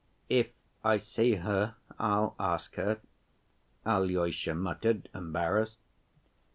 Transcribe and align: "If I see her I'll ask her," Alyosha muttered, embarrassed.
"If 0.31 0.47
I 0.83 0.97
see 0.97 1.35
her 1.35 1.75
I'll 1.99 2.35
ask 2.39 2.73
her," 2.73 3.01
Alyosha 3.85 4.55
muttered, 4.55 5.09
embarrassed. 5.13 5.77